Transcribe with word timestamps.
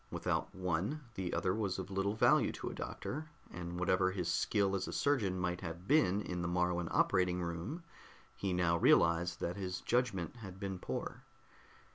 Without 0.09 0.55
one 0.55 1.01
the 1.13 1.31
other 1.31 1.53
was 1.53 1.77
of 1.77 1.91
little 1.91 2.15
value 2.15 2.51
to 2.53 2.71
a 2.71 2.73
doctor, 2.73 3.29
and 3.51 3.79
whatever 3.79 4.09
his 4.09 4.27
skill 4.31 4.73
as 4.75 4.87
a 4.87 4.91
surgeon 4.91 5.37
might 5.39 5.61
have 5.61 5.87
been 5.87 6.23
in 6.23 6.41
the 6.41 6.47
Moruan 6.47 6.87
operating 6.89 7.39
room, 7.43 7.83
he 8.35 8.51
now 8.51 8.75
realized 8.75 9.39
that 9.41 9.57
his 9.57 9.79
judgment 9.81 10.37
had 10.37 10.59
been 10.59 10.79
poor. 10.79 11.21